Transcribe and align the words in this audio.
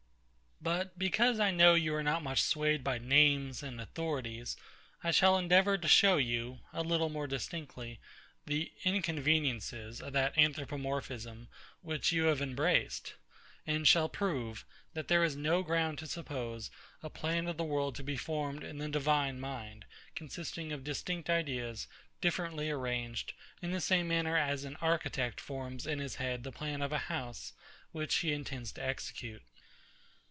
But 0.63 0.99
because 0.99 1.39
I 1.39 1.49
know 1.49 1.73
you 1.73 1.91
are 1.95 2.03
not 2.03 2.21
much 2.21 2.43
swayed 2.43 2.83
by 2.83 2.99
names 2.99 3.63
and 3.63 3.81
authorities, 3.81 4.55
I 5.03 5.09
shall 5.09 5.35
endeavour 5.35 5.75
to 5.79 5.87
show 5.87 6.17
you, 6.17 6.59
a 6.71 6.83
little 6.83 7.09
more 7.09 7.25
distinctly, 7.25 7.99
the 8.45 8.71
inconveniences 8.83 10.03
of 10.03 10.13
that 10.13 10.37
Anthropomorphism, 10.37 11.47
which 11.81 12.11
you 12.11 12.25
have 12.25 12.43
embraced; 12.43 13.15
and 13.65 13.87
shall 13.87 14.07
prove, 14.07 14.63
that 14.93 15.07
there 15.07 15.23
is 15.23 15.35
no 15.35 15.63
ground 15.63 15.97
to 15.97 16.05
suppose 16.05 16.69
a 17.01 17.09
plan 17.09 17.47
of 17.47 17.57
the 17.57 17.63
world 17.63 17.95
to 17.95 18.03
be 18.03 18.15
formed 18.15 18.63
in 18.63 18.77
the 18.77 18.87
Divine 18.87 19.39
mind, 19.39 19.85
consisting 20.13 20.71
of 20.71 20.83
distinct 20.83 21.27
ideas, 21.27 21.87
differently 22.21 22.69
arranged, 22.69 23.33
in 23.63 23.71
the 23.71 23.81
same 23.81 24.07
manner 24.09 24.37
as 24.37 24.63
an 24.63 24.75
architect 24.75 25.41
forms 25.41 25.87
in 25.87 25.97
his 25.97 26.17
head 26.17 26.43
the 26.43 26.51
plan 26.51 26.83
of 26.83 26.91
a 26.91 26.99
house 27.09 27.53
which 27.91 28.17
he 28.17 28.31
intends 28.31 28.71
to 28.73 28.85
execute. 28.85 29.41